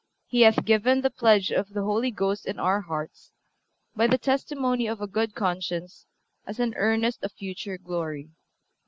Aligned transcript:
He 0.25 0.41
hath 0.41 0.65
given 0.65 1.01
the 1.01 1.11
pledge 1.11 1.51
of 1.51 1.69
the 1.69 1.83
Holy 1.83 2.09
Ghost 2.09 2.47
in 2.47 2.57
our 2.57 2.81
hearts, 2.81 3.31
by 3.95 4.07
the 4.07 4.17
testimony 4.17 4.87
of 4.87 4.99
a 4.99 5.05
good 5.05 5.35
conscience, 5.35 6.07
as 6.47 6.59
an 6.59 6.73
earnest 6.75 7.21
of 7.23 7.33
future 7.33 7.77
glory. 7.77 8.31